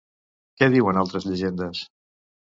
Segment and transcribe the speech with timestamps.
[0.61, 1.83] Què diuen altres llegendes?